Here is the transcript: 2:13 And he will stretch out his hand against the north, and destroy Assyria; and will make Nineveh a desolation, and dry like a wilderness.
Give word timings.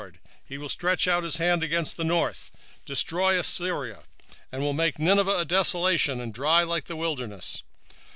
2:13 0.01 0.07
And 0.07 0.19
he 0.47 0.57
will 0.57 0.67
stretch 0.69 1.07
out 1.07 1.21
his 1.23 1.35
hand 1.37 1.63
against 1.63 1.95
the 1.95 2.03
north, 2.03 2.49
and 2.55 2.85
destroy 2.87 3.37
Assyria; 3.37 3.99
and 4.51 4.63
will 4.63 4.73
make 4.73 4.97
Nineveh 4.97 5.37
a 5.37 5.45
desolation, 5.45 6.19
and 6.19 6.33
dry 6.33 6.63
like 6.63 6.89
a 6.89 6.95
wilderness. 6.95 7.61